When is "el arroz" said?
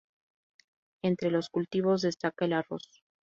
2.45-3.03